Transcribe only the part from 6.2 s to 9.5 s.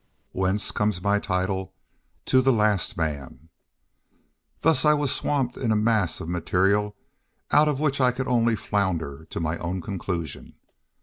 material out of which I could only flounder to